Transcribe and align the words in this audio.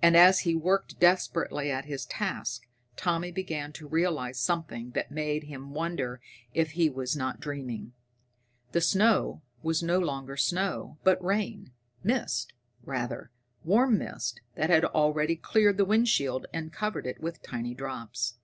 And 0.00 0.16
as 0.16 0.40
he 0.48 0.54
worked 0.54 0.98
desperately 0.98 1.70
at 1.70 1.84
his 1.84 2.06
task 2.06 2.62
Tommy 2.96 3.30
began 3.30 3.70
to 3.74 3.86
realize 3.86 4.38
something 4.40 4.92
that 4.92 5.10
made 5.10 5.44
him 5.44 5.72
wonder 5.74 6.22
if 6.54 6.70
he 6.70 6.88
was 6.88 7.14
not 7.14 7.38
dreaming. 7.38 7.92
The 8.70 8.80
snow 8.80 9.42
was 9.62 9.82
no 9.82 9.98
longer 9.98 10.38
snow, 10.38 10.96
but 11.04 11.22
rain 11.22 11.70
mist, 12.02 12.54
rather, 12.84 13.30
warm 13.62 13.98
mist 13.98 14.40
that 14.54 14.70
had 14.70 14.86
already 14.86 15.36
cleared 15.36 15.76
the 15.76 15.84
windshield 15.84 16.46
and 16.54 16.72
covered 16.72 17.06
it 17.06 17.20
with 17.20 17.42
tiny 17.42 17.74
drops. 17.74 18.36